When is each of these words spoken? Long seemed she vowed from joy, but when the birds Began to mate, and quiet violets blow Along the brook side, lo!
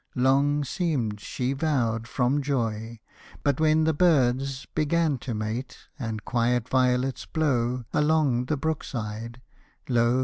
Long 0.15 0.63
seemed 0.63 1.19
she 1.19 1.53
vowed 1.53 2.07
from 2.07 2.41
joy, 2.41 2.99
but 3.43 3.59
when 3.59 3.83
the 3.83 3.93
birds 3.93 4.65
Began 4.73 5.19
to 5.19 5.35
mate, 5.35 5.77
and 5.99 6.25
quiet 6.25 6.67
violets 6.67 7.27
blow 7.27 7.83
Along 7.93 8.45
the 8.45 8.57
brook 8.57 8.83
side, 8.83 9.41
lo! 9.87 10.19